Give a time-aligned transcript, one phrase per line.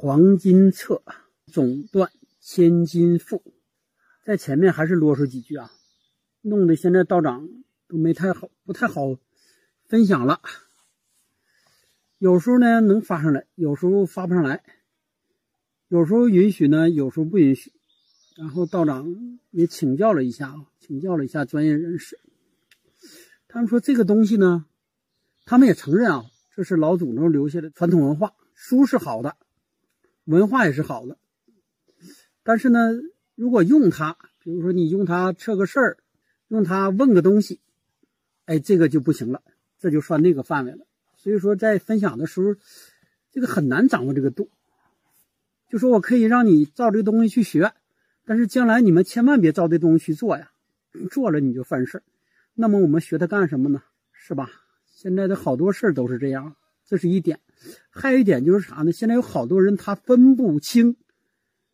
[0.00, 1.02] 黄金册，
[1.52, 3.42] 总断千金赋，
[4.24, 5.72] 在前面还是啰嗦几句啊，
[6.40, 7.48] 弄得现在道长
[7.88, 9.18] 都没太好，不太好
[9.88, 10.40] 分享了。
[12.18, 14.62] 有时候呢能发上来，有时候发不上来，
[15.88, 17.72] 有时候允许呢，有时候不允许。
[18.36, 22.20] 然后道长也请教了一下啊，请教了一下专业人士，
[23.48, 24.64] 他们说这个东西呢，
[25.44, 26.24] 他们也承认啊，
[26.54, 29.36] 这是老祖宗留下的传统文化，书是好的，
[30.28, 31.16] 文化也是好的。
[32.42, 32.78] 但是呢，
[33.34, 35.98] 如果用它，比如说你用它测个事儿，
[36.48, 37.60] 用它问个东西，
[38.44, 39.42] 哎，这个就不行了，
[39.78, 40.86] 这就算那个范围了。
[41.16, 42.54] 所以说，在分享的时候，
[43.32, 44.50] 这个很难掌握这个度。
[45.68, 47.72] 就说我可以让你照这个东西去学。
[48.24, 50.50] 但是将来你们千万别照这东西去做呀，
[51.10, 52.02] 做了你就犯事儿。
[52.52, 53.82] 那么我们学它干什么呢？
[54.12, 54.50] 是吧？
[54.84, 56.54] 现在的好多事儿都是这样，
[56.84, 57.40] 这是一点。
[57.90, 58.92] 还有一点就是啥呢？
[58.92, 60.96] 现在有好多人他分不清，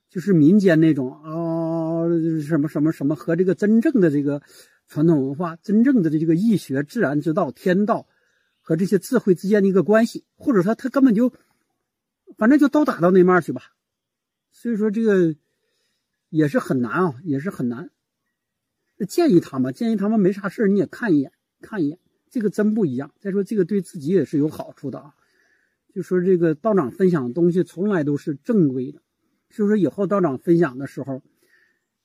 [0.08, 2.08] 就是民间那种啊
[2.42, 4.42] 什么什么什么和这个真正的这个
[4.88, 8.06] 传统文化、真正的这个易学、自然之道、天道
[8.60, 11.32] 和这些智慧之间的一个关系，或者说他根本就
[12.36, 13.72] 反正就都打到那面去吧。
[14.52, 15.34] 所以说这个。
[16.30, 17.90] 也是很难啊，也是很难。
[19.06, 23.14] 建议他们，建议他们没啥事你也看一眼，看一眼，这个真不一样。
[23.20, 25.14] 再说这个对自己也是有好处的啊。
[25.94, 29.00] 就说这个道长分享的东西从来都是正规的，
[29.50, 31.22] 所以说以后道长分享的时候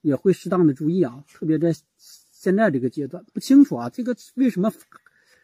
[0.02, 1.23] 也会适当的注意啊。
[1.34, 1.73] 特别在
[2.32, 4.72] 现在这个阶段，不清楚啊，这个为什么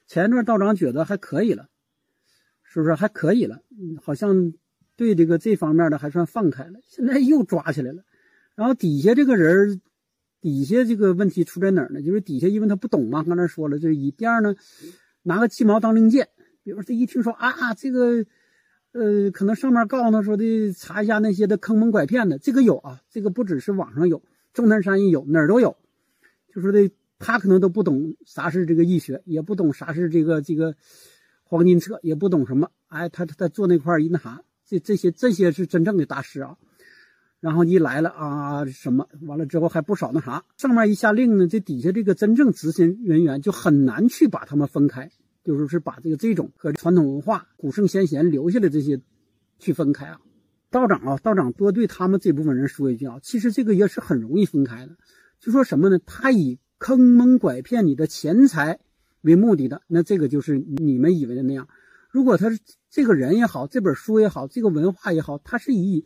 [0.06, 1.70] 前一段道长觉得还可以了，
[2.62, 3.64] 是不是还可以了？
[4.04, 4.54] 好像
[4.96, 8.04] 对这个这方面的还算放开了，现在又抓起来了。
[8.54, 9.82] 然后底下这个人
[10.40, 12.04] 底下这个问题出在哪儿呢？
[12.04, 14.56] 就是底下因为他不懂嘛，刚才说了，就是一第二呢，
[15.24, 16.30] 拿个鸡毛当令箭。
[16.66, 18.26] 比如说他一听说啊，这个
[18.92, 25.78] 呃，可能上面告诉他说的查一下那些的坑蒙拐骗的，这个有啊，这个不只是网上有，钟南山也有，哪儿都有。
[26.52, 30.76] 就说的他可能都不懂啥是这个易学，也不懂啥是这个这个
[31.44, 32.72] 黄金册，也不懂什么。
[32.88, 36.58] 哎，他他他做那块一那啥，这这些这些是真正的大师啊。
[37.42, 45.12] 然后一来了啊，什么完了之后还不少那啥，上面一下令呢，这底下这个真正执行人员就很难去把他们分开，
[45.46, 49.00] 就是是把这个这种和传统文化、古圣先贤留下的这些
[49.60, 50.20] 去分开啊。
[50.70, 54.98] 道长啊，道长多对他们这部分人说一句啊，其实这个也是很容易分开的。
[55.40, 55.98] 就说什么呢？
[56.06, 58.82] 他以坑蒙拐骗你的钱财
[59.22, 61.70] 为目的的，那这个就是你们以为的那样。
[62.10, 66.04] 如果他是这个人也好，这本书也好，这个文化也好，他是以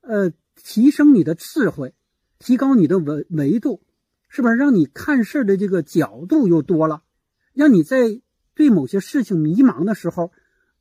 [0.00, 0.32] 呃。
[0.60, 1.94] 提升你的智慧，
[2.40, 3.80] 提高你的维维度，
[4.28, 7.04] 是不是让你看事的这个角度又多了？
[7.54, 8.20] 让你在
[8.58, 10.32] 对某些事情迷茫的时候，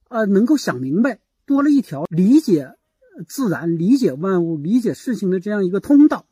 [0.09, 2.75] 呃，能够想明白，多了一条理解
[3.27, 6.25] 自然、理解万物、理解事情的这样一个通道。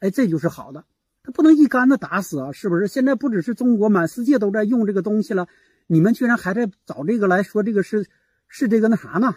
[0.00, 0.84] 哎，这就是好的。
[1.22, 2.52] 他不能一竿子打死啊！
[2.52, 2.88] 是不是？
[2.88, 5.48] 现在不只是中国，满世界都在用这个东西了，
[5.86, 8.06] 你们居然还在找这个来说这个是
[8.46, 9.36] 是这个那啥呢？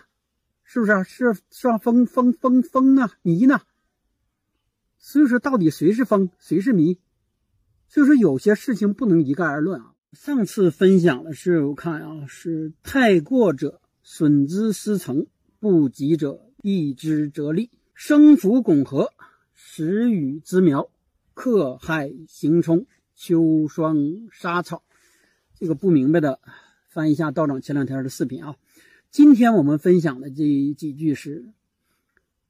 [0.65, 3.61] 是不是是是风风风风啊迷呢？
[4.97, 6.99] 所以说到底谁是风谁是迷？
[7.87, 9.94] 所以说有些事情不能一概而论啊。
[10.15, 15.27] 上次分享的是我看啊，是太过者损之失成，
[15.59, 17.69] 不及者益之则利。
[17.93, 19.11] 生福拱合，
[19.53, 20.89] 时雨之苗，
[21.33, 23.97] 克害行冲，秋霜
[24.31, 24.83] 杀草。
[25.59, 26.39] 这个不明白的，
[26.87, 28.55] 翻一下道长前两天的视频啊。
[29.11, 31.51] 今天我们分享的这几句是：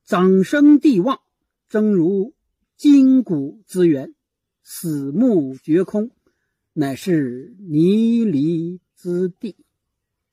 [0.04, 1.20] 长生地旺，
[1.68, 2.36] 正如
[2.78, 4.14] 筋骨之源；
[4.62, 6.12] 死木绝空，
[6.76, 9.56] 乃是泥离之地。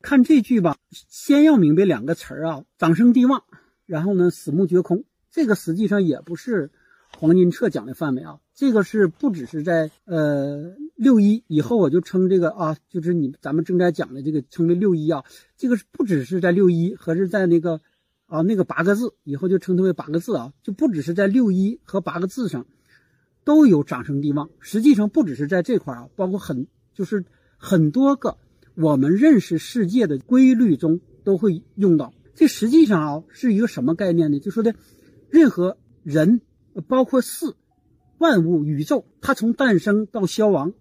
[0.02, 3.44] 看这句吧，先要明白两个词儿啊，长生地旺，
[3.86, 5.04] 然后呢，死木绝空。
[5.30, 6.70] 这个实际上也不是
[7.16, 10.76] 黄金册讲的范围啊，这个是不只是在呃。
[10.94, 15.24] 六一以后我就称这个啊，就是你咱们正在讲的这个称为六一啊，
[15.56, 17.80] 这个是不只是在六一，和是在那个
[18.26, 22.66] 啊那个八个字以后就称它为八个字啊，就不只是在六一和八个字上
[23.44, 24.50] 都有长生地旺。
[24.60, 27.24] 实际上不只是在这块啊，包括很就是
[27.56, 28.38] 很多个
[28.74, 32.14] 我们认识世界的规律中都会用到。
[32.34, 34.40] 这实际上啊是一个什么概念呢？
[34.40, 34.74] 就说的
[35.30, 36.40] 任何人，
[36.88, 37.54] 包括事、
[38.18, 40.72] 万物、宇宙，它从诞生到消亡。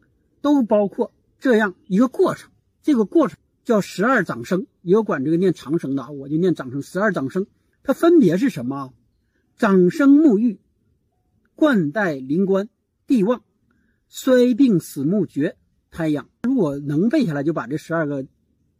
[0.44, 2.50] 都包括这样一个过程，
[2.82, 6.82] 这个过程叫十二长生，也有管这个念长生的啊，我就念长生。
[6.82, 7.46] 十二长生，
[7.84, 8.90] 它分别是什么啊？
[9.56, 10.60] 长生沐浴，
[11.62, 12.70] 冠带灵官，
[13.06, 13.44] 地旺，
[14.10, 15.58] 衰病死木绝，
[15.92, 16.28] 太阳。
[16.42, 18.26] 如果能背下来，就把这十二个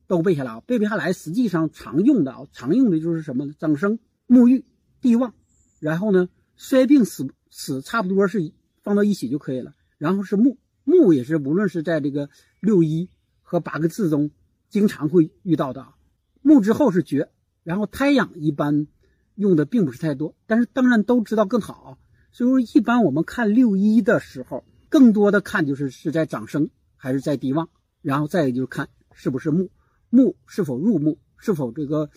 [0.08, 0.62] 都背下来啊。
[0.62, 3.54] 背不下来，实际上常用的啊，常用的就是什么呢？
[3.60, 4.66] 长生沐浴、
[5.00, 5.36] 地旺，
[5.80, 8.52] 然后呢，衰病死死差不多是
[8.82, 9.76] 放到一起就可以了。
[10.00, 12.32] 然后是木，木也是无论是在这个
[12.62, 13.12] 六一
[13.44, 14.32] 和八个字中
[14.70, 15.94] 经常会遇到的啊。
[16.42, 17.30] 木之后是绝，
[17.62, 18.88] 然后胎养一般
[19.36, 22.00] 用的并不是太多，但是当然都知道更好。
[22.32, 27.70] 所以说，一般我们看六一的时候，更多的看就是是在长生还是在地旺，
[28.02, 29.70] 然后再就是看是不是木，
[30.10, 32.10] 木是否入木，是否这个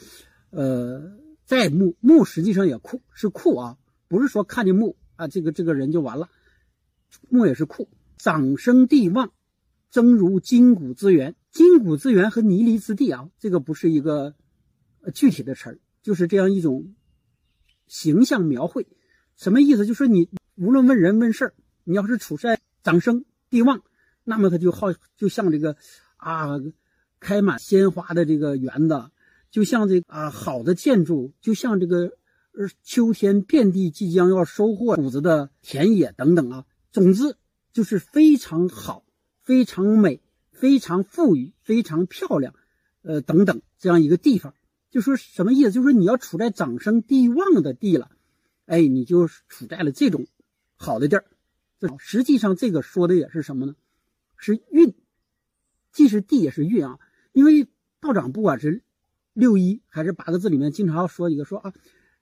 [0.51, 1.23] 呃。
[1.47, 3.77] 在木木实际上也库是库啊，
[4.09, 6.31] 不是说看见木啊，这个这个人就完了。
[7.29, 9.31] 木也是库，长生地旺，
[9.91, 11.37] 增如筋骨之源。
[11.51, 14.35] 筋骨之源和泥离之地啊，这个不是一个
[15.13, 16.95] 具体的词儿，就是这样一种
[17.87, 18.87] 形象描绘。
[19.37, 19.87] 什么意思？
[19.87, 21.55] 就说你无论问人问事儿，
[21.85, 23.83] 你要是处在长生地旺，
[24.25, 25.77] 那么他就好就像这个
[26.17, 26.61] 啊
[27.21, 29.11] 开满鲜花的这个园子。
[29.51, 32.17] 就像这啊，好的建筑，就像这个
[32.57, 37.37] 呃，秋天遍地即将要收获谷子的田野等等啊，总之
[37.73, 39.05] 就是非常好、
[39.43, 40.21] 非常美、
[40.51, 42.55] 非常富裕、非常漂亮，
[43.03, 44.55] 呃，等等这样一个地方。
[44.91, 45.71] 就说什么意思？
[45.71, 48.11] 就是你要处在长生地旺的地了，
[48.67, 50.27] 哎，你就处在了这种
[50.77, 51.25] 好的地儿。
[51.99, 53.75] 实际上，这个说的也是什么呢？
[54.37, 54.95] 是运，
[55.93, 56.99] 既是地也是运啊。
[57.33, 57.69] 因为
[58.01, 58.83] 道长不管是。
[59.37, 61.73] 六一还是八个字里面经常要说一个说啊，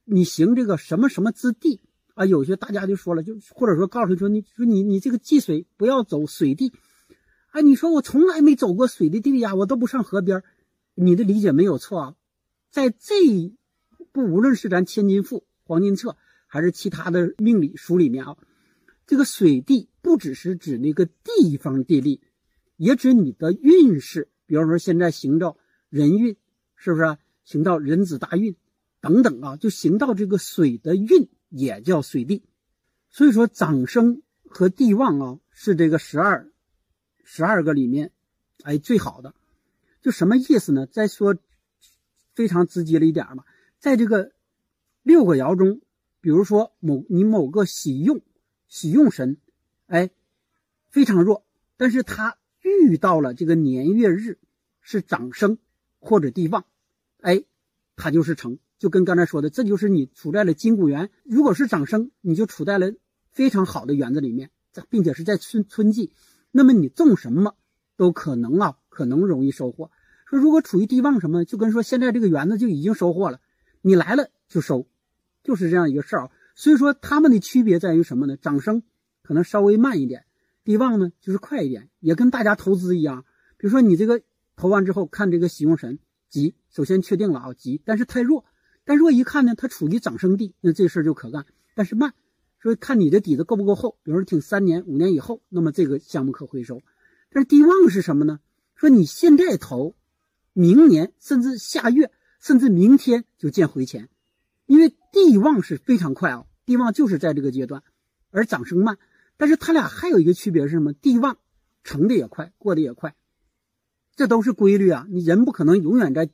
[0.07, 1.83] 你行这个什么什么之地
[2.15, 2.25] 啊？
[2.25, 6.73] 有些大家就说了，就或者说告诉你说，你说你你这个济水不要走水地，
[7.51, 10.43] 啊，你说我从来没走过水的地呀，我都不上河边
[10.95, 12.17] 你的理解没有错啊，
[12.71, 13.15] 在这
[14.11, 16.17] 不无论是咱千金赋、黄金册
[16.53, 18.37] 还是其他的命理书里面啊，
[19.07, 22.21] 这个水地不只是指那个地方地利，
[22.77, 25.57] 也指你的运势，比方说现在行到
[25.89, 26.37] 人运。
[26.85, 28.57] 是不是行到人子大运
[29.01, 29.57] 等等啊？
[29.57, 32.43] 就行到这个水的运也叫水地，
[33.09, 36.51] 所以说长生和地旺啊是这个十二
[37.23, 38.11] 十二个里面
[38.65, 39.33] 哎最好的。
[40.01, 40.87] 就什么意思呢？
[40.87, 41.37] 再说
[42.35, 43.45] 非常直接了一点嘛，
[43.79, 44.33] 在这个
[45.05, 45.81] 六个爻中，
[46.23, 48.23] 比如说某你某个喜用
[48.69, 49.37] 喜用神
[49.87, 50.09] 哎
[50.89, 51.45] 非常弱，
[51.77, 54.39] 但是他遇到了这个年月日
[54.81, 55.59] 是长生
[55.99, 56.65] 或者地旺。
[57.21, 57.45] 哎，
[57.97, 61.11] 它就是成就跟刚才说的，这就是你处在了金谷园。
[61.25, 62.93] 如果是长生，你就处在了
[63.31, 64.51] 非常好的园子里面，
[64.91, 66.13] 并且是在春春季，
[66.51, 67.55] 那么你种什么
[67.97, 69.91] 都可能啊，可能容易收获。
[70.27, 73.41] 说如果处于地旺什么，就跟说现在这个园子就已经收获了，
[73.83, 74.89] 你来了就收，
[75.43, 76.31] 就是这样一个事儿啊。
[76.55, 78.37] 所以说他们的区别在于什么呢？
[78.37, 78.83] 长生
[79.23, 80.25] 可能稍微慢一点，
[80.65, 83.25] 地旺呢就是快一点，也跟大家投资一样。
[83.57, 84.23] 比如说你这个
[84.57, 85.99] 投完之后看这个喜用神。
[86.29, 88.47] 吉，首先确定了啊，吉，但是太弱，
[88.87, 91.45] 但弱一看呢，它处于长生地，那这事儿就可干。
[91.75, 92.15] 但是慢，
[92.59, 96.81] 说看你的底子够不够厚，比如说挺三年、五年以后，那么这个项目可回收。
[97.31, 98.41] 但是地旺是什么呢？
[98.75, 99.95] 说你现在投，
[100.55, 102.11] 明年甚至下月，
[102.41, 104.09] 甚至明天就见回钱，
[104.67, 107.83] 因为地旺是非常快啊，地旺就是在这个阶段，
[108.31, 108.99] 而长生慢。
[109.37, 110.93] 但是它俩还有一个区别是什么？
[110.93, 111.39] 地旺
[111.83, 113.15] 成的也快，过得也快。
[114.15, 115.07] 这都是规律啊！
[115.11, 116.31] 你人不可能永远在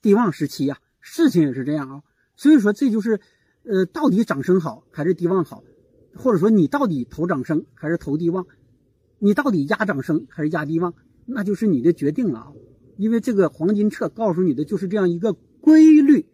[0.00, 2.02] 地旺时期呀，事情也是这样啊。
[2.36, 3.20] 所以说，这就是，
[3.64, 5.64] 呃，到底长生好还是地旺好，
[6.14, 8.46] 或者说你到底投长生还是投地旺，
[9.18, 10.94] 你到底压长生还是压地旺，
[11.26, 12.52] 那就是你的决定了啊。
[12.96, 16.26] 因为这个黄金册告诉你的就是这样一个规律：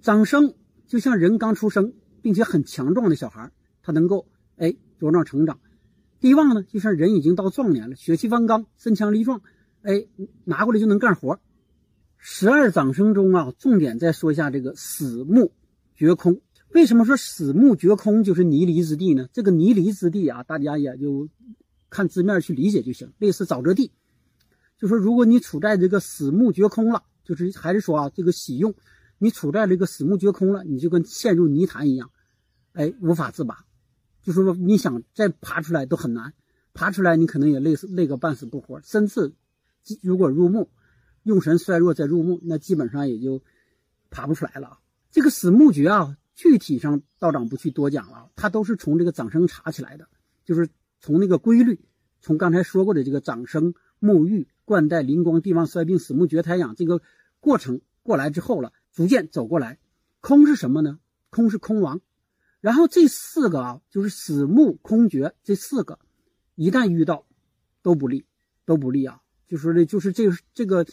[0.00, 0.54] 长生
[0.86, 3.50] 就像人刚出生并且很强壮的小孩，
[3.82, 4.26] 他能够
[4.56, 5.56] 哎茁壮成长；
[6.20, 9.40] 地旺呢，就像人已经到壮年了，血气方刚，身强力壮。
[9.82, 10.06] 哎，
[10.44, 11.38] 拿过来就能干活。
[12.16, 15.52] 十二长生中啊，重点再说一下这个死木
[15.94, 16.40] 绝空。
[16.74, 19.28] 为什么说死木绝空就是泥离之地呢？
[19.32, 21.28] 这个泥离之地啊，大家也就
[21.90, 23.92] 看字面去理解就行，类似沼泽地。
[24.76, 28.74] 就说如果你处在这个死木绝空了，就是还是说啊，这个喜用
[29.18, 32.10] 你处在这个死木绝空了，你就跟陷入泥潭一样，
[32.72, 33.64] 哎，无法自拔。
[34.22, 36.32] 就是说你想再爬出来都很难，
[36.74, 39.34] 爬出来你可能也累死累个半死不活，甚至。
[40.02, 40.68] 如果入墓，
[41.22, 43.42] 用神衰弱再入墓，那基本上也就
[44.10, 44.80] 爬不出来了。
[45.10, 50.06] 这个死木诀啊，具体上道长不去多讲了，它都是从这个长生查起来的，
[50.44, 50.68] 就是
[51.00, 51.80] 从那个规律，
[52.20, 57.00] 从刚才说过的这个长生、沐浴、冠带、灵光、帝王、衰病、死木绝、胎养这个
[57.40, 59.78] 过程过来之后了，逐渐走过来。
[60.18, 60.98] 空是什么呢？
[61.30, 62.00] 空是空亡。
[62.60, 66.00] 然后这四个啊，就是死木空绝这四个，
[66.56, 67.24] 一旦遇到，
[67.80, 68.26] 都不利，
[68.64, 69.22] 都不利啊。
[69.46, 70.84] 就说的，就是这个这个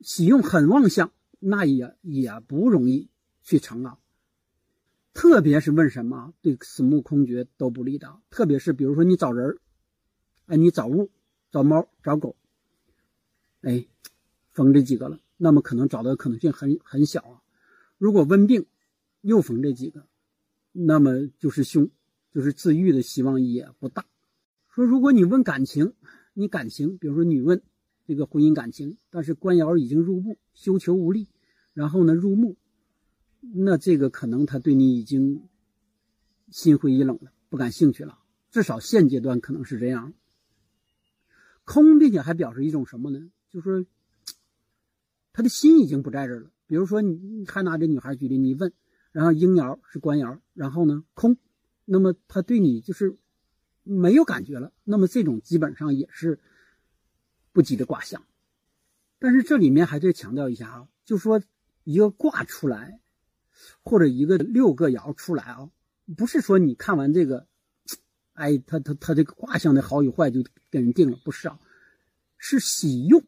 [0.00, 3.08] 喜用很旺相，那也也不容易
[3.44, 3.96] 去成啊。
[5.14, 9.56] 特别是问什么对死木空绝都不利的，特别是比如说你找人
[10.46, 11.12] 哎，你找物、
[11.52, 12.34] 找猫、找狗，
[13.60, 13.86] 哎，
[14.50, 17.41] 逢这几个了，那么可能找的可能性很很小啊。
[18.02, 18.66] 如果温病
[19.20, 20.08] 又逢这几个，
[20.72, 21.88] 那么就是凶，
[22.32, 24.04] 就是自愈的希望也不大。
[24.74, 25.94] 说如果你问感情，
[26.34, 27.62] 你感情，比如说你问
[28.04, 31.28] 这个婚姻感情，但是官爻已经入木，休囚无力，
[31.74, 32.56] 然后呢入木，
[33.40, 35.48] 那这个可能他对你已经
[36.50, 38.18] 心灰意冷了，不感兴趣了，
[38.50, 40.12] 至少现阶段可能是这样。
[41.62, 43.30] 空，并且还表示一种什么呢？
[43.48, 43.86] 就是说
[45.32, 46.50] 他的心已经不在这儿了。
[46.72, 48.72] 比如说你还拿这女孩举例，你问，
[49.10, 51.36] 然后阴爻是官爻，然后呢空，
[51.84, 53.18] 那么他对你就是。
[53.84, 56.38] 没有感觉了，那么这种基本上也是
[57.52, 58.22] 不吉的卦象。
[59.18, 61.42] 但是这里面还得强调一下啊，就说
[61.82, 63.00] 一个卦出来，
[63.82, 65.68] 或者一个六个爻出来啊，
[66.16, 67.48] 不是说你看完这个，
[68.34, 71.58] 哎，他他他这个卦象的好与坏就给人定了，不是啊，
[72.38, 73.24] 是喜用。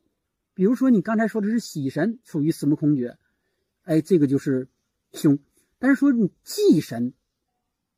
[0.54, 3.18] 比如说你刚才说的是喜神处于死木空绝，
[3.84, 4.68] 哎，这个就是
[5.12, 5.38] 凶。
[5.78, 7.14] 但是说你忌神。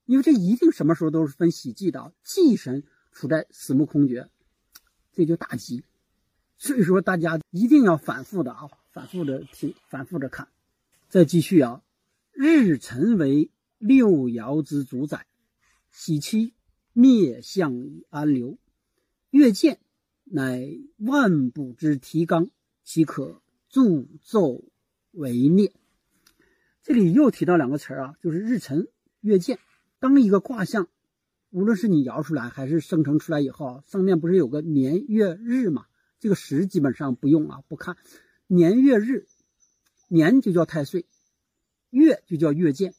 [0.04, 4.30] 因为这一定什么时候都是分喜忌的，忌神处在死木空绝，
[5.12, 5.82] 这就大吉。
[6.58, 10.46] 所以说大家一定要反复的啊，反复的听，反复的看。
[11.08, 11.82] 再继续啊，
[12.30, 15.26] 日辰为六爻之主宰，
[15.90, 16.54] 喜期
[16.92, 18.58] 灭相以安流，
[19.30, 19.80] 月见
[20.22, 22.48] 乃万补之提纲，
[22.84, 24.62] 岂可助纣
[25.16, 25.72] 为孽？
[26.82, 28.88] 这里又提到两个词儿啊，就是日辰、
[29.20, 29.58] 月见。
[29.98, 30.88] 当一个卦象，
[31.48, 35.86] 无论是你摇出来还是生成出来以后，上面不是有个年月日嘛？
[36.20, 37.96] 这个时基本上不用啊，不看
[38.46, 39.26] 年月日，
[40.08, 41.06] 年就叫太岁，
[41.88, 42.94] 月就叫月见，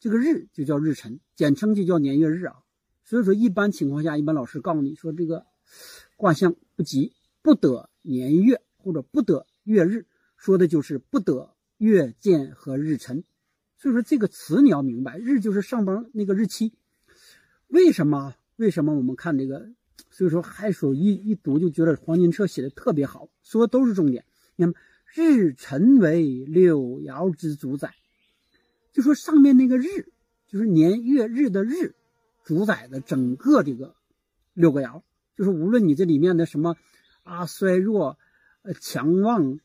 [0.00, 2.56] 这个日就叫日辰，简称就叫年月日啊。
[3.04, 5.46] 所以说，一般情况下，一般老师告诉你说，这个
[6.16, 13.24] 卦象不吉，不得年月或者不得月日，说的就是不得月见和日辰。
[13.78, 16.74] 所以说这个词你要明白，日就是上班那个日期。
[17.68, 18.34] 为什么？
[18.56, 19.70] 为什么我们看这个？
[20.10, 24.26] 所以说还说一一读就觉得黄金车写的特别好，说都是重点。
[24.54, 24.74] 那么
[25.14, 27.94] 日辰为六爻之主宰，
[28.92, 30.12] 就说上面那个日
[30.46, 31.94] 就是年月日的日，
[32.44, 33.96] 主宰的整个这个
[34.52, 35.02] 六个爻，
[35.34, 36.76] 就是无论你这里面的什么
[37.22, 38.18] 啊衰弱，
[38.60, 39.58] 呃强旺。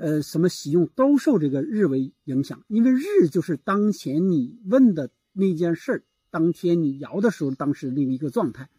[0.00, 8.70] 呃，什么喜用都受这个日为影响，因为日就是当前你问的那件事儿，当天你摇的时候，当时的一个状态，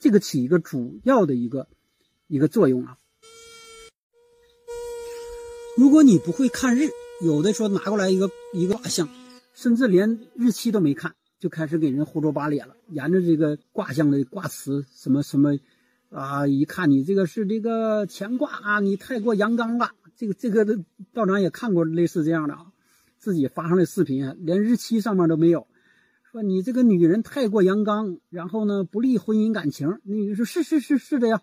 [0.00, 1.68] 这个起一个主要的一个
[2.26, 2.98] 一个作用啊。
[5.76, 6.88] 如果你不会看日，
[7.22, 9.08] 有的说拿过来一个一个卦象，
[9.54, 15.56] 甚至连日期都没看，就开始给人胡诌八咧了，沿着这个卦象的卦辞什么什么
[16.10, 19.92] 啊，一看你这个是这个乾卦啊，你太过阳刚了。
[20.16, 20.64] 这个这个
[21.12, 22.66] 道长也看过类似这样的啊，
[23.18, 25.66] 自己发上的视频，连日期上面都没有，
[26.30, 29.98] 说你这个女人太过阳刚，然后呢不利婚姻感情。
[30.04, 31.42] 那个说是是是是的呀，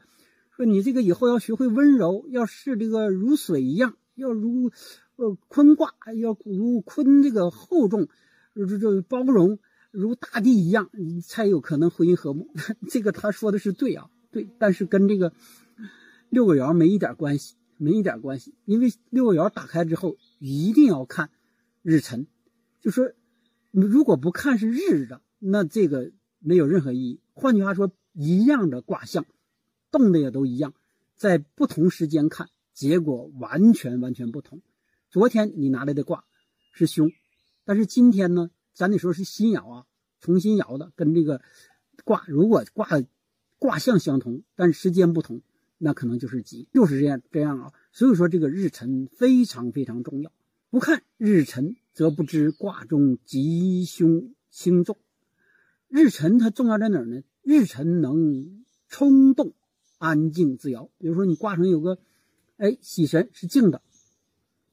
[0.55, 4.71] 说你这个以后要学会温柔，要是这个如水一样，要如
[5.17, 8.07] 呃坤卦，要如坤这个厚重，
[8.55, 9.59] 这这包容
[9.91, 10.89] 如大地一样，
[11.25, 12.49] 才有可能婚姻和睦。
[12.89, 15.33] 这个他说的是对啊，对，但是跟这个
[16.29, 17.55] 六个爻没一点关系。
[17.81, 21.31] 没一点关系，因为六爻打开之后一定要看
[21.81, 22.27] 日辰，
[22.79, 23.11] 就说
[23.71, 27.19] 如果不看是日的，那这个没有任何意义。
[27.33, 29.25] 换句话说，一样的卦象，
[29.89, 30.75] 动的也都一样，
[31.15, 34.61] 在不同时间看，结果完全完全不同。
[35.09, 36.23] 昨天你拿来的卦
[36.73, 37.11] 是凶，
[37.65, 39.85] 但是今天呢，咱得说是新爻啊，
[40.19, 41.41] 重新爻的，跟这个
[42.05, 42.87] 卦如果卦
[43.57, 45.41] 卦象相同，但是时间不同。
[45.83, 47.73] 那可能就是吉，就是这样这样啊。
[47.91, 50.31] 所以说这个日辰非常非常重要，
[50.69, 54.97] 不看日辰则不知卦中吉凶轻重。
[55.89, 57.23] 日辰它重要在哪儿呢？
[57.41, 59.53] 日辰能冲动
[59.97, 60.91] 安静自摇。
[60.99, 61.97] 比如说你卦上有个，
[62.57, 63.81] 哎，喜神是静的，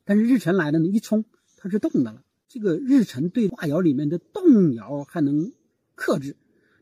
[0.04, 1.24] 但是日辰来了呢，一冲
[1.56, 2.22] 它是动的了。
[2.48, 5.52] 这个日辰对卦爻里面的动爻还能
[5.94, 6.36] 克制。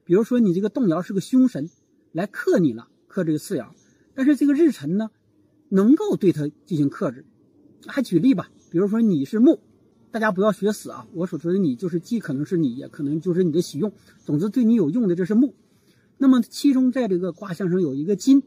[0.05, 1.71] 比如说你这个动爻是个凶神
[2.11, 3.71] 来克你了，克这个次爻。
[4.17, 5.11] 但是这个日辰呢，
[5.69, 7.27] 能够对它进行克制。
[7.87, 9.61] 还举例吧，比如说你是木，
[10.11, 11.07] 大家不要学死啊！
[11.13, 13.93] 我所说的你，就是既可能是你，也可能就是你的喜用。
[14.25, 15.55] 总之对你有用的，这是木。
[16.17, 18.43] 那么其中在这个卦象上有一个金，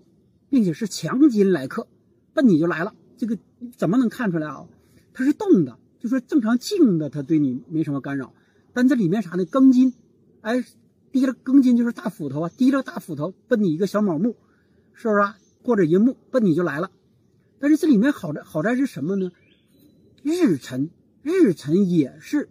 [0.50, 1.88] 并且是强金来克，
[2.34, 2.96] 奔你就来了。
[3.16, 3.38] 这个
[3.78, 4.68] 怎么能看出来啊？
[5.14, 8.34] 它是动的，就说正常静的，它对你没什么干扰。
[8.74, 9.46] 但这里面啥呢？
[9.46, 9.94] 庚金，
[10.42, 10.66] 哎，
[11.12, 14.36] 提了庚金就是大斧头啊，提了大斧头奔你一个小卯木，
[14.94, 15.38] 是不是啊？
[15.64, 16.92] 或者寅木奔你就来了。
[17.60, 19.32] 但是这里面好在好在是什么呢？
[20.24, 20.90] 日辰，
[21.22, 22.50] 日辰也是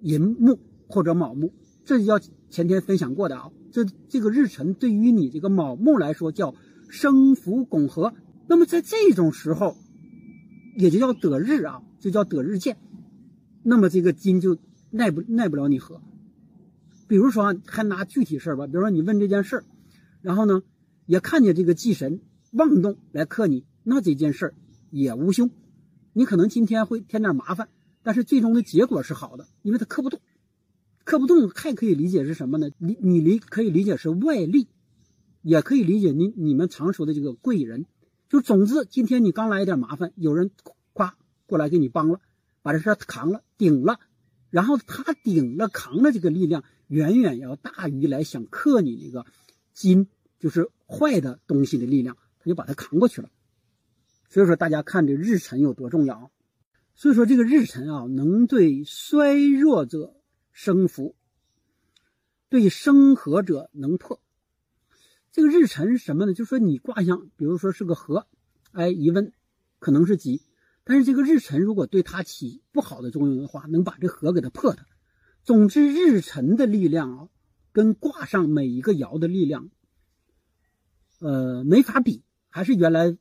[0.00, 1.52] 寅木或者卯木，
[1.84, 2.18] 这叫
[2.50, 3.50] 前天分享过的啊。
[3.72, 6.54] 这这个日辰对于你这个卯木来说叫
[6.88, 8.12] 生福拱合，
[8.48, 9.76] 那么在这种时候，
[10.76, 12.76] 也就叫得日啊，就叫得日见。
[13.62, 14.58] 那么这个金就
[14.90, 16.02] 耐不耐不了你合。
[17.06, 19.64] 比如说还拿具体事儿吧，比如说你问这件事儿，
[20.20, 20.62] 然后呢
[21.06, 24.54] 也看见这个忌神妄动来克你，那这件事儿
[24.90, 25.50] 也无凶。
[26.12, 27.68] 你可能今天会添点麻烦，
[28.02, 30.20] 但是最终的结果是好的，因为它克不动。
[31.04, 32.70] 克不动还可以理解是什么呢？
[32.78, 34.68] 你你理可以理解是外力，
[35.42, 37.86] 也可以理解你你们常说的这个贵人。
[38.28, 40.50] 就总之，今天你刚来一点麻烦，有人
[40.92, 41.16] 夸
[41.46, 42.20] 过来给你帮了，
[42.62, 43.98] 把这事扛了顶了，
[44.50, 49.26] 然后他顶了扛了这个力量，远远要大于来想克你那个
[49.72, 53.30] 金，就是坏的东西的力量，他就把它扛过去了。
[54.28, 56.32] 所以说，大家看这日辰有多重要。
[56.96, 60.16] 所以说，这个日辰啊，能对衰弱者。
[60.52, 61.14] 生福，
[62.50, 64.20] 对生合者能破。
[65.30, 66.34] 这个日辰是什么呢？
[66.34, 68.26] 就是说你卦象，比如说是个合，
[68.72, 69.32] 哎，一问
[69.78, 70.42] 可能是吉，
[70.84, 74.84] 但是这个日辰如果对它起不好的作用的话，能把这合给它破它。
[75.44, 77.28] 总之，日辰的力量啊，
[77.72, 79.70] 跟卦上每一个爻的力量，
[81.20, 82.24] 呃，没法比。
[82.50, 83.16] 还是原来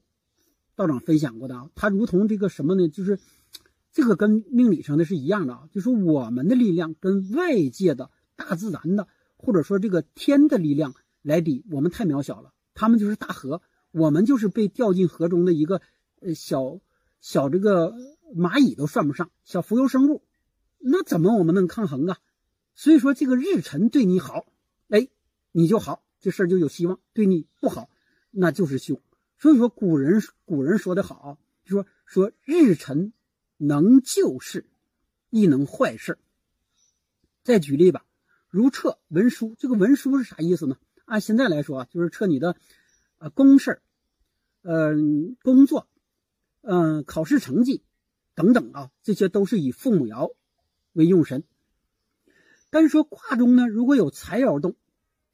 [0.75, 2.89] 道长分享过的啊，它如同这个什么呢？
[2.89, 3.17] 就是。
[3.91, 10.93] 这个跟命理上的是一样的啊，就是我们的力量跟外界的大自然的，或者说这个天的力量
[11.23, 12.53] 来比，我们太渺小了。
[12.75, 15.81] 他们就是大河，我们就是被掉进河中的一个
[16.21, 16.79] 呃小
[17.19, 17.95] 小这个
[18.35, 20.21] 蚂蚁都算不上，小浮游生物，
[20.77, 22.19] 那怎么我们能抗衡啊？
[22.75, 24.45] 所以说这个日辰对你好，
[24.89, 25.07] 哎，
[25.51, 27.89] 你就好，这事儿就有希望；对你不好，
[28.29, 29.01] 那就是凶。
[29.39, 33.13] 所以说古人古人说的好，就说说日辰。
[33.61, 34.69] 能救事，
[35.29, 36.17] 亦能坏事。
[37.43, 38.05] 再举例吧，
[38.47, 40.77] 如撤文书，这个文书是啥意思呢？
[41.03, 42.55] 按现在来说啊，就是撤你的
[43.17, 43.81] 呃公事
[44.61, 45.89] 嗯工作，
[46.61, 47.83] 嗯考试成绩
[48.33, 50.33] 等等啊，这些都是以父母爻
[50.93, 51.43] 为用神。
[52.69, 54.77] 但是说卦中呢，如果有财爻动，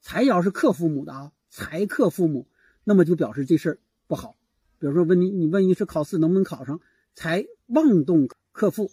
[0.02, 2.48] 财爻是克父母的啊，财克父母，
[2.84, 4.36] 那么就表示这事儿不好。
[4.80, 6.80] 比如说问你，你问一次考试能不能考上？
[7.14, 8.92] 财妄动克父，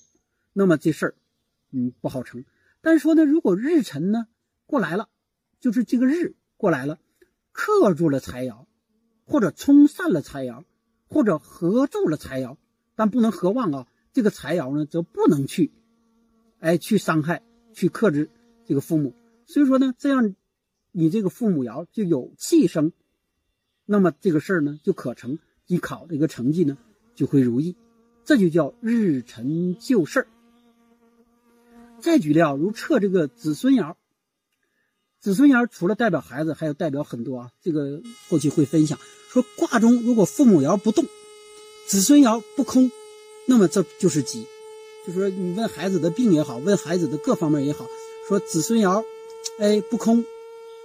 [0.52, 1.14] 那么这事儿，
[1.72, 2.44] 嗯，不好成。
[2.80, 4.28] 但是说呢，如果日辰呢
[4.64, 5.08] 过来了，
[5.60, 7.00] 就是这个日过来了，
[7.50, 8.66] 克住了财爻，
[9.24, 10.64] 或者冲散了财爻，
[11.08, 12.56] 或者合住了财爻，
[12.94, 13.88] 但不能合旺啊。
[14.12, 15.72] 这个财爻呢，则不能去，
[16.60, 18.30] 哎，去伤害、去克制
[18.64, 19.14] 这个父母。
[19.46, 20.36] 所以说呢，这样
[20.92, 22.92] 你这个父母爻就有气生，
[23.92, 26.78] 那么这个事儿呢就可成，你考这个成绩呢
[27.14, 27.76] 就会如意。
[28.24, 30.26] 这就叫日辰救事儿。
[32.00, 33.96] 再举例啊，如测这个子孙爻，
[35.20, 37.50] 子孙爻除了代表孩子，还有代表很多啊。
[37.60, 38.00] 这个
[38.30, 38.98] 后期会分享。
[39.28, 41.04] 说卦中如果父母爻不动，
[41.86, 42.90] 子孙爻不空，
[43.46, 44.46] 那么这就是吉。
[45.06, 47.86] 就说你问孩子的病也好，问孩子的各方面也好，
[48.26, 49.04] 说子孙爻，
[49.58, 50.24] 哎不空，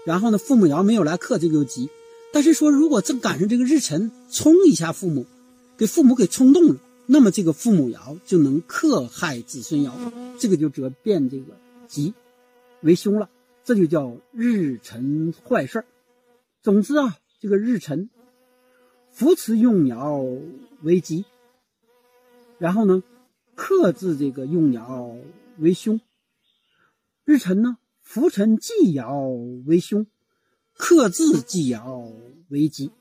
[0.03, 1.89] 然后呢父母爻没有来克，这就吉。
[2.33, 5.25] 但是说如果正赶上这个日辰冲一下父母，
[5.77, 6.77] 给父母给冲动了。
[7.09, 9.91] 那么这个父母爻就能克害子孙爻，
[10.37, 12.13] 这个就则变这个吉
[12.81, 13.29] 为凶了，
[13.63, 15.85] 这就叫日辰坏事
[16.61, 18.09] 总之啊，这个日辰
[19.09, 20.41] 扶持用爻
[20.83, 21.23] 为吉，
[22.57, 23.03] 然后呢
[23.55, 25.17] 克制这个用爻
[25.59, 26.01] 为凶。
[27.23, 30.07] 日辰呢扶辰忌爻为凶，
[30.77, 32.11] 克制忌爻
[32.49, 32.91] 为吉。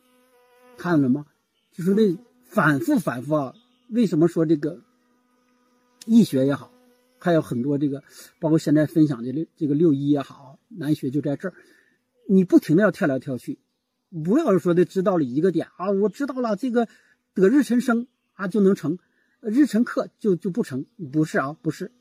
[0.77, 1.27] 看了吗？
[1.73, 3.55] 就是那反复反复啊。
[3.89, 4.81] 为什么说这个
[6.07, 6.73] 易学也好，
[7.19, 8.03] 还有很多这个，
[8.41, 11.55] 包括现在分享的这个六一也好，难学就在这儿，
[12.29, 13.59] 你不停的要跳来跳去，
[14.25, 16.89] 不要说的知道了一个点啊，我知道了这个
[17.33, 18.99] 得日辰生啊就能成，
[19.41, 21.93] 日辰克就就不成，不是啊，不是，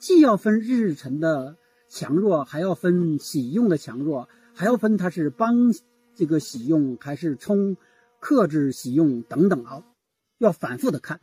[0.00, 1.56] 既要分日辰的
[1.88, 5.72] 强弱，还要分喜用的强弱，还要分它是帮
[6.16, 7.76] 这个喜用还是冲
[8.18, 9.84] 克制喜用等等啊。
[10.38, 11.20] 要反复的看。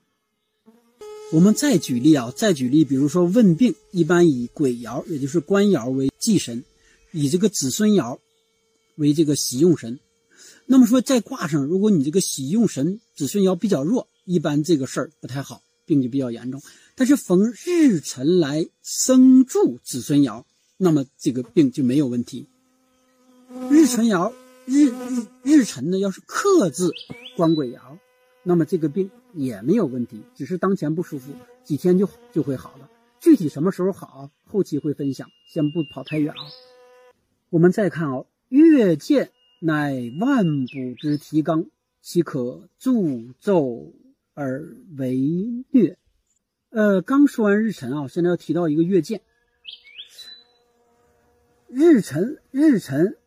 [1.33, 6.63] 我们再举例啊，再举例，比如说问病，一般以鬼爻，也就是官爻为忌神，
[7.11, 8.19] 以这个子孙爻
[8.95, 9.99] 为这个喜用神。
[10.65, 16.61] 那么说在卦上，如果你这个喜用神子孙爻比较弱，一般这个事儿不太好，病就比较严重。
[16.95, 20.45] 但是逢日辰来生助子孙爻，
[20.77, 22.47] 那么这个病就没有问题。
[23.69, 24.33] 日辰爻
[24.65, 26.91] 日日日辰呢，要是克制
[27.37, 27.97] 官鬼爻，
[28.43, 31.31] 那么这个病也没有问题，只是当前不舒服，
[31.63, 32.89] 几天就就会好了。
[33.21, 36.41] 具体什么时候好，后期会分享，先不跑太远啊。
[37.49, 41.65] 我们再看哦，月见乃万补之提纲，
[42.01, 43.93] 岂可助纣
[44.33, 45.17] 而为
[45.71, 45.97] 虐？
[46.71, 49.21] 呃，刚说完日辰啊，现在要提到一个月见。
[51.67, 53.17] 日辰日辰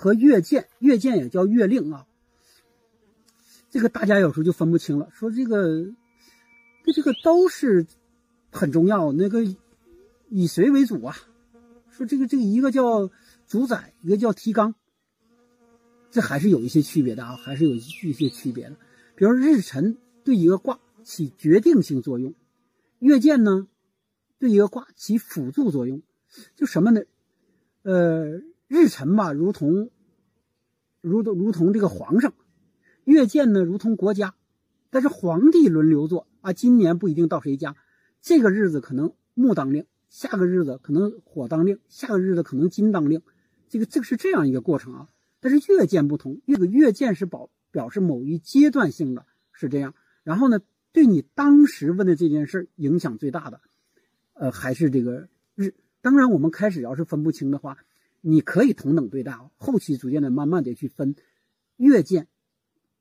[0.00, 2.06] 和月见，月见也叫月令啊。
[3.70, 5.92] 这个大家有时候就分不清了，说这个，
[6.84, 7.86] 这这个都是。
[8.52, 9.44] 很重要，那个
[10.28, 11.16] 以谁为主啊？
[11.88, 13.08] 说这个这个一个叫
[13.46, 14.74] 主宰，一个叫提纲，
[16.10, 18.76] 这还是有一些区别的啊，还是有一些区别的。
[19.14, 22.34] 比如日辰对一个卦起决定性作用，
[22.98, 23.68] 月见呢
[24.40, 26.02] 对一个卦起辅助作用。
[26.56, 27.02] 就什么呢？
[27.82, 29.90] 呃，日辰吧，如同
[31.00, 32.30] 如同如同这个皇上；
[33.02, 34.36] 月见呢，如同国家。
[34.90, 37.74] 但是皇帝轮流做啊，今年不一定到谁家。
[38.20, 43.22] 这个日子可能木当令，下个日子可能火当令，下个日子可能金当令，
[43.68, 45.08] 这个这个是这样一个过程啊。
[45.40, 49.94] 但是月见不同，这个月见是表表示某一阶段性的，是这样。
[50.22, 50.60] 然后呢，
[50.92, 53.60] 对你当时问的这件事影响最大的，
[54.34, 55.74] 呃，还是这个日。
[56.02, 57.76] 当然，我们开始要是分不清的话，
[58.20, 59.38] 你可以同等对待。
[59.56, 61.14] 后期逐渐的慢慢的去分
[61.76, 62.28] 月见，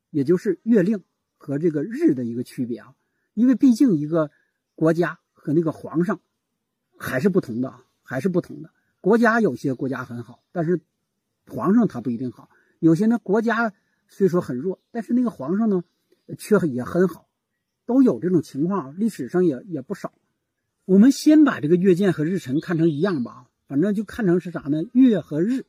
[0.09, 1.03] 也就是月令
[1.37, 2.95] 和这个日的一个区别啊，
[3.33, 4.31] 因为毕竟一个。
[4.79, 6.21] 国家和那个皇上
[6.97, 8.69] 还是不同的，还是不同的。
[9.01, 10.79] 国家有些国家很好，但是
[11.47, 12.49] 皇上他不一定好。
[12.79, 13.73] 有些呢国家
[14.07, 15.83] 虽说很弱，但是那个皇上呢
[16.37, 17.27] 却也很好，
[17.85, 20.13] 都有这种情况，历史上也也不少。
[20.85, 24.83] 我们先把这个月见和日辰看成一样吧，反正就看成是啥呢？
[24.91, 25.65] 月和日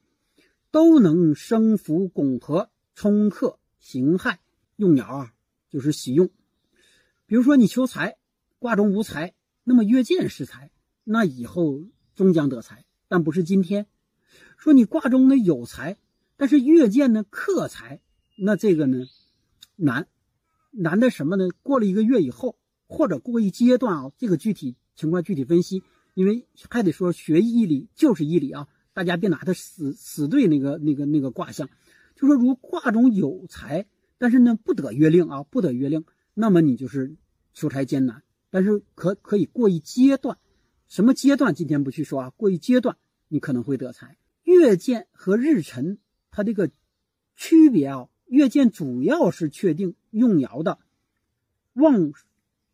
[0.73, 4.41] 都能生福拱合、冲克刑害
[4.75, 5.33] 用爻啊，
[5.69, 6.29] 就是喜用。
[7.27, 8.17] 比如说你求财。
[8.59, 9.33] 卦中无财，
[9.65, 10.71] 那么月见是财，
[11.03, 11.81] 那以后
[12.15, 13.87] 终将得财，但不是今天。
[14.59, 15.97] 说你卦中呢有财，
[16.37, 18.03] 但是月见呢克财，
[18.37, 19.07] 那这个呢
[19.77, 20.09] 难，
[20.73, 21.49] 难的什么呢？
[21.63, 25.83] 过了一个月以后，或者过一阶段啊，这个具体情况具体分析，
[26.15, 31.69] 因为还得说学义理就是义理啊，大家别拿它死死对那个那个那个卦象，
[32.17, 33.87] 就说如卦中有财，
[34.19, 37.17] 但是呢不得月令啊，不得月令，那么你就是
[37.53, 38.23] 求财艰难。
[38.53, 40.37] 但是可可以过一阶段，
[40.89, 41.55] 什么阶段？
[41.55, 42.31] 今天不去说啊。
[42.31, 42.97] 过一阶段，
[43.29, 44.17] 你可能会得财。
[44.43, 45.99] 月见和日辰，
[46.33, 46.73] 它这个
[47.37, 50.81] 区别啊，月见主要是确定用爻的
[51.75, 52.13] 旺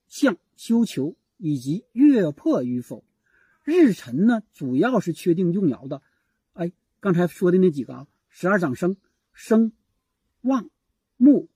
[0.09, 3.05] 相修求以及月破与否，
[3.67, 6.01] 日辰呢，主要是确定用爻的，
[6.53, 8.97] 哎，刚才说的那几个啊，十二长生、
[9.33, 9.73] 生、
[10.43, 10.71] 旺、
[11.17, 11.49] 木、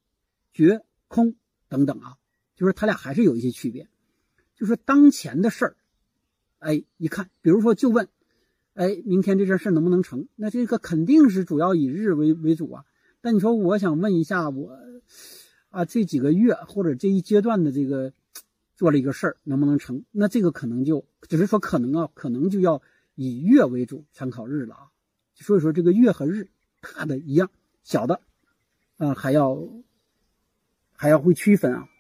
[0.53, 1.37] 绝、空
[1.69, 2.17] 等等啊，
[2.57, 3.89] 就是它俩还是有一些区别。
[4.57, 5.77] 就说当前的事儿，
[6.59, 8.09] 哎，一看，比如说就问，
[8.75, 10.27] 哎，明天这件事能不能成？
[10.35, 12.85] 那这个肯定是主要以日为为主啊。
[13.21, 14.77] 但你说我想问一下，我
[15.69, 18.13] 啊这几个月或者这一阶段的这个
[18.81, 20.07] 做了一个事儿能不能成？
[20.11, 22.81] 那这个可能就只是说可能啊，可能就要
[23.15, 24.89] 以月为主，参考日了啊。
[25.35, 26.49] 所以说这个月和日
[26.81, 27.51] 大的一样，
[27.83, 28.23] 小的
[28.97, 29.69] 啊还要
[30.93, 31.91] 还要会区分啊。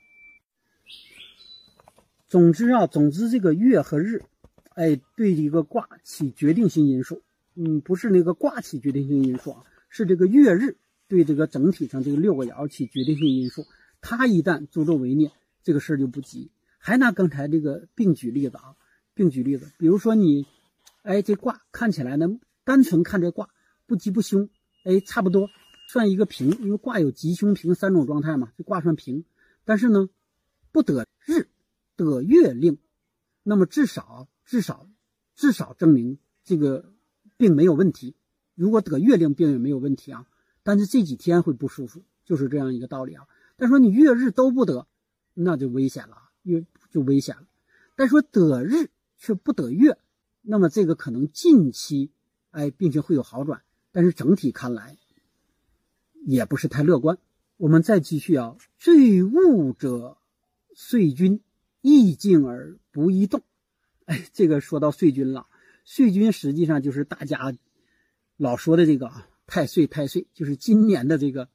[2.29, 4.25] 总之啊，总之这个月和日，
[4.71, 7.21] 哎，对一个卦起决定性因素。
[7.57, 13.67] 嗯，不是那个卦起决定性因素啊，是这个月日对这个整体上这个六个爻起决定性因素。
[14.01, 15.31] 它一旦助纣为虐，
[15.63, 16.51] 这个事儿就不急。
[16.81, 18.75] 还拿刚才这个病举例子啊，
[19.15, 20.47] 病举例子，比如说你，
[21.03, 22.27] 哎，这卦看起来呢，
[22.65, 23.51] 单纯看这卦
[23.87, 24.49] 不吉不凶，
[24.85, 25.49] 哎，差不多
[25.89, 29.25] 算一个平，因为卦有吉凶平三种状态嘛，这卦算平。
[29.65, 30.09] 但是呢，
[30.73, 31.47] 不得日。
[31.97, 32.79] 得月令，
[33.43, 34.89] 那么至少至少
[35.37, 36.95] 至少证明这个
[37.37, 38.17] 病没有问题。
[38.55, 40.27] 如果得月令，病也没有问题啊。
[40.63, 43.29] 但是这几天会不舒服，就是这样一个道理啊。
[43.59, 44.87] 但说你月日都不得，
[45.35, 47.47] 那就危险了，月就危险了。
[47.97, 49.99] 但说得日却不得月，
[50.43, 52.11] 那么这个可能近期
[52.51, 54.97] 哎病情会有好转，但是整体看来
[56.27, 57.19] 也不是太乐观。
[57.57, 60.19] 我们再继续啊，坠物者
[60.75, 61.41] 岁君。
[61.83, 63.43] 易静而不易动，
[64.05, 65.47] 哎，这个说到岁君了。
[65.87, 67.57] 岁君实际上就是大家
[68.37, 71.49] 老说的这个啊，太岁太岁，就是今年的这个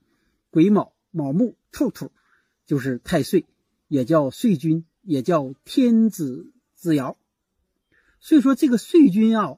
[0.49, 2.11] 癸卯、卯木、兔兔，
[2.65, 3.45] 就是太岁，
[3.87, 7.15] 也叫岁君、也叫天子之爻。
[8.19, 9.57] 所以说这个岁君啊，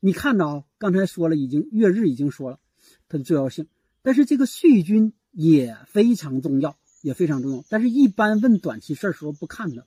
[0.00, 2.60] 你看到刚才说了，已经月日已经说了
[3.08, 3.68] 它的重要性，
[4.02, 7.64] 但是这个岁君也非常重要，也非常重要。
[7.68, 9.86] 但是一般问短期事儿时候不看的，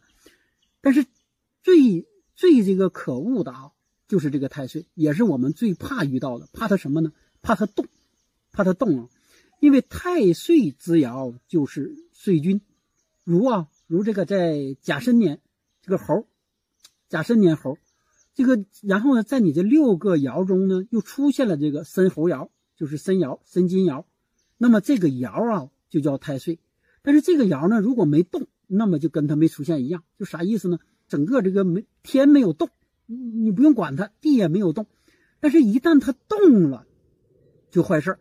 [0.82, 1.06] 但是
[1.62, 3.72] 最最这个可恶的啊，
[4.08, 7.12] 就是这个太岁，也是我们最怕遇到的，怕它什么呢？
[7.42, 7.86] 怕它动，
[8.52, 9.10] 怕它动啊！
[9.62, 12.60] 因为太岁之爻就是岁君，
[13.24, 15.40] 如啊，如这个在甲申年，
[15.82, 16.28] 这个猴，
[17.08, 17.78] 甲申年猴，
[18.34, 24.06] 这个然后呢，在你这六个爻中呢，又出现了这个申猴爻，就是申爻、申金爻，
[24.58, 26.60] 那么这个爻啊就叫太岁。
[27.02, 30.80] 但是这个爻呢，如果没动，那么就跟它没出现一样，就啥意思呢？
[31.08, 32.70] 整个这个没天没有动，
[33.06, 34.86] 你不用管它，地也没有动，
[35.40, 36.86] 但是一旦它动了，
[37.72, 38.18] 就坏事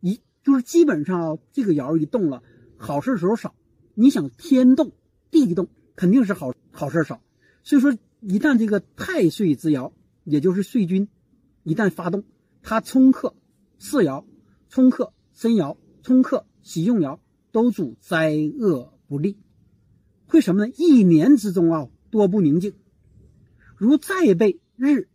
[0.00, 2.42] 一就是基本上这个爻一动了，
[2.76, 3.54] 好事时候少。
[3.94, 4.92] 你想天动
[5.30, 7.22] 地动，肯定是好好事少。
[7.62, 9.92] 所以说，一旦这个太岁之爻，
[10.24, 11.08] 也就是岁君，
[11.62, 12.24] 一旦发动，
[12.62, 13.34] 它冲克
[13.78, 14.24] 四爻，
[14.68, 17.18] 冲克申爻，冲克喜用爻，
[17.52, 19.38] 都主灾厄不利。
[20.26, 20.72] 会什么呢？
[20.76, 22.74] 一年之中啊，多不宁静。
[23.76, 25.08] 如再被日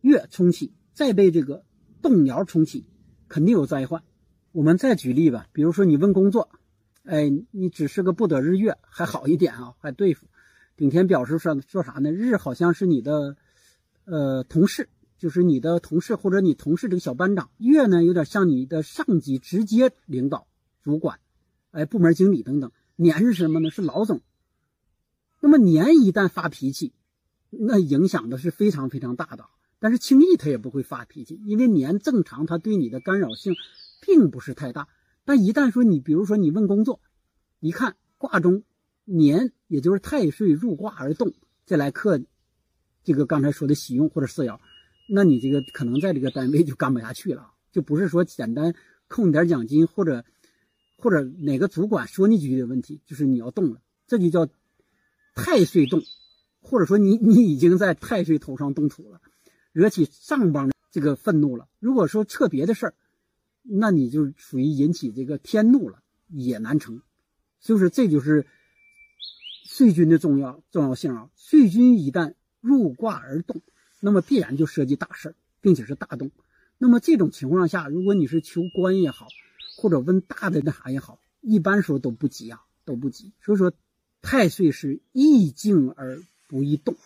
[0.00, 1.64] 月冲起，再被这个
[2.00, 2.86] 动爻冲起，
[3.28, 4.02] 肯定有灾患。
[4.52, 6.48] 我们再举例吧，比如说你问工作，
[7.04, 10.26] 哎，你只是个不得日月还好一点啊，还对付。
[10.76, 12.12] 顶天表示说说啥呢？
[12.12, 13.36] 日好像是你的
[14.04, 14.88] 呃同事，
[15.18, 17.50] 就是你的同事或者你同事这个小班长。
[17.58, 20.46] 月呢，有点像你的上级直接领导、
[20.82, 21.18] 主管，
[21.70, 22.70] 哎，部门经理等等。
[22.96, 23.70] 年是什么呢？
[23.70, 24.20] 是老总。
[25.40, 26.92] 那么年一旦发脾气，
[27.50, 29.44] 那影响的是非常非常大的。
[29.80, 33.54] 但是轻易他也不会发脾气，因为年正常，他对你的干扰性。
[34.04, 34.88] 并不是太大，
[35.24, 37.00] 但一旦说你，比如说你问工作，
[37.60, 38.64] 一看卦中
[39.04, 41.32] 年，也就是太岁入卦而动，
[41.64, 42.20] 再来克
[43.04, 44.58] 这个刚才说的喜用或者四爻，
[45.08, 48.74] 那你这个可能在这个单位就干不下去了，就不是说简单
[49.06, 50.24] 扣你点奖金或者
[50.98, 54.48] 或者哪个主管说你几句的问题，就是你要动了，这就叫
[55.36, 56.02] 太岁动，
[56.60, 59.20] 或者说你你已经在太岁头上动土了，
[59.70, 61.68] 惹起上邦这个愤怒了。
[61.78, 62.94] 如果说撤别的事儿。
[63.62, 67.00] 那你就属于引起这个天怒了，也难成。
[67.60, 68.46] 所以说，这就是
[69.64, 71.30] 岁君的重要重要性啊。
[71.36, 73.62] 岁君一旦入卦而动，
[74.00, 76.30] 那么必然就涉及大事并且是大动。
[76.78, 79.28] 那么这种情况下，如果你是求官也好，
[79.76, 83.32] 或者问大的那啥也好，一般时候都不急啊，都不急。
[83.40, 83.72] 所以说，
[84.20, 86.96] 太岁是易静而不易动。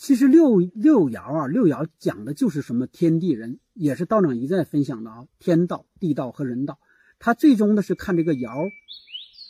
[0.00, 6.80] 其实六六爻啊，六爻讲的就是什么天地人，也是道长一再分享的啊，天道、地道和人道。
[7.18, 8.70] 它最终的是看这个爻，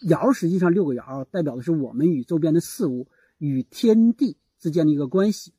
[0.09, 3.07] 爻实际上六个爻代表的是我们与周边的事物
[3.39, 5.53] 与天地之间的一个关系，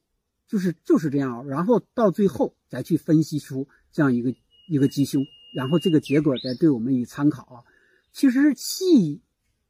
[0.45, 1.47] 就是就是这样。
[1.47, 4.35] 然后到最后再去分析出这样一个
[4.67, 5.23] 一个吉凶，
[5.55, 7.63] 然后这个结果再对我们以参考啊。
[8.11, 9.21] 其实细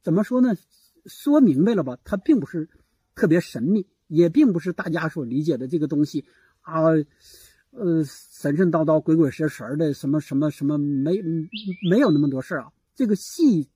[0.02, 0.56] 怎么说呢？
[1.06, 1.96] 说明白了吧？
[2.02, 2.68] 它并不是
[3.14, 3.86] 特别神秘。
[4.12, 6.26] 也并不是大家所理解的这个东西
[6.60, 6.82] 啊，
[7.70, 11.22] 呃，神神叨叨、鬼鬼神神的什么什么什么，没
[11.88, 12.72] 没有那么多事儿啊。
[12.94, 13.70] 这个细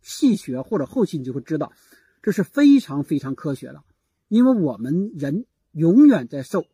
[0.00, 1.72] 细学或者后期你就会知道，
[2.22, 3.82] 这是非常非常科学的，
[4.28, 6.64] 因为我们人永远在受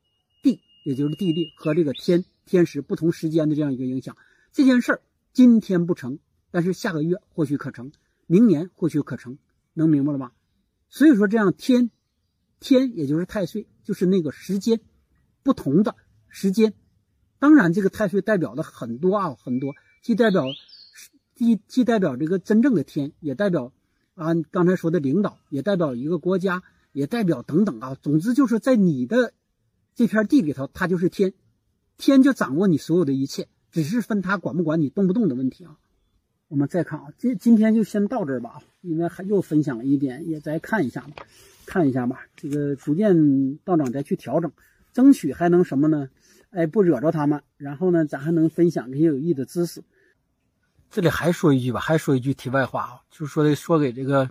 [0.45, 4.17] 地，也就是地利和这个天天时不同时间的这样一个影响。
[4.53, 5.03] 这件事儿
[5.33, 6.21] 今天不成，
[6.53, 7.91] 但是下个月或许可成，
[8.29, 9.39] 明年或许可成，
[9.75, 10.33] 能明白了吧？
[10.89, 11.91] 所以说这样天。
[12.61, 14.81] 天也就是太岁，就是那个时间，
[15.43, 15.95] 不同的
[16.29, 16.75] 时间。
[17.39, 20.45] 当然，这个太岁代表的很多啊，很多，既代表
[21.35, 23.73] 既既代表这个真正的天，也代表
[24.15, 27.97] 啊刚才说的领导，也代表一个国家，也代表等等啊。
[28.03, 29.33] 总之就是在你的
[29.95, 31.33] 这片地里头，它就是天，
[31.97, 35.79] 天就掌握你所有的一切，只是分他管不管你动不动的问题啊。
[36.49, 41.27] 我们再看啊，今今天就先到这儿吧啊，因为还又分享了一点，也再看一下吧。
[41.69, 44.51] 看一下吧，这个逐渐道长再去调整，
[44.95, 46.09] 争取还能什么呢？
[46.49, 49.83] 哎，不惹着他们，然后呢，咱还能分享这些有益的知识。
[50.91, 54.31] 这里还说一句吧，还说一句题外话啊，就是说的说给这个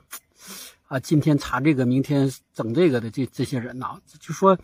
[0.88, 4.58] 啊，今天查这个，明天整这个的这这些人呐，就说，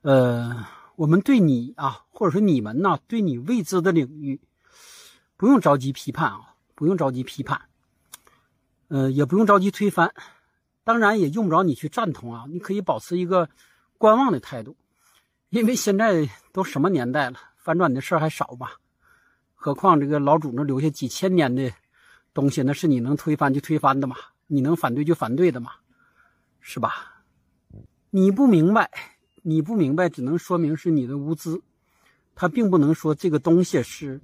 [0.00, 4.40] 呃，我们对你啊，或者说你们呐，对你未知的领域，
[5.36, 7.60] 不用着急批判啊，不用着急批判，
[8.88, 10.14] 呃，也不用着急推翻。
[10.84, 13.48] 当然也用不着你去赞同啊，你可以保持一个
[13.98, 14.76] 观望的态度，
[15.50, 18.78] 因为现在都什么年代了，反转的事还少吧？
[19.54, 21.70] 何况这个老祖宗留下几千年的
[22.34, 24.16] 东西，那是你能推翻就推翻的嘛？
[24.48, 25.72] 你能反对就反对的嘛，
[26.60, 27.22] 是吧？
[28.10, 28.90] 你不明白，
[29.42, 31.62] 你不明白，只能说明是你的无知，
[32.34, 34.20] 他并不能说这个东西是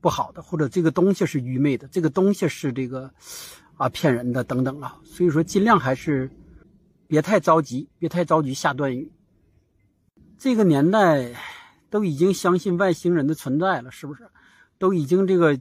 [0.00, 3.12] 不好的，或者这个东西是愚昧的，这个东西是这个
[3.76, 4.98] 啊骗人的等等啊。
[5.04, 6.30] 所以说，尽量还是
[7.06, 9.10] 别太着急，别太着急下断语。
[10.38, 11.34] 这个年代
[11.90, 14.28] 都已经相信外星人的存在了，是不是？
[14.78, 15.58] 都已经这个。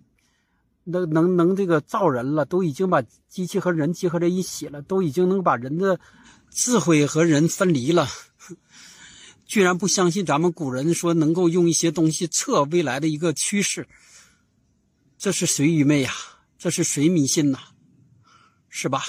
[0.86, 5.98] 能能能这个造人了，都已经把机器和人结合在一起了，都已经能把人的
[6.52, 8.06] 智慧和人分离了，
[9.46, 13.88] 居然不相信咱们古人说能够用一些东西测未来的一个趋势，
[15.18, 16.12] 这是谁愚昧呀？
[16.58, 17.60] 这是谁迷信呐？
[18.76, 19.06] 是吧？